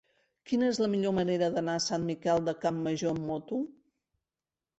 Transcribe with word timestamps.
Quina 0.51 0.69
és 0.69 0.79
la 0.83 0.87
millor 0.93 1.13
manera 1.17 1.49
d'anar 1.57 1.75
a 1.81 1.83
Sant 1.89 2.07
Miquel 2.07 2.41
de 2.49 2.57
Campmajor 2.65 3.13
amb 3.19 3.27
moto? 3.29 3.61